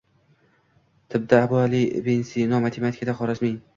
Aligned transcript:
tibda 1.09 1.35
Abu 1.43 1.55
Ali 1.65 1.81
Ibn 1.99 2.19
Sino, 2.31 2.55
matematikada 2.65 3.17
Xorazmiy 3.21 3.55